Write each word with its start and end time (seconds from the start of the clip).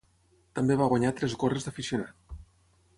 També 0.59 0.77
va 0.79 0.87
guanyar 0.95 1.13
tres 1.21 1.37
gorres 1.45 1.69
d'aficionat. 1.69 2.39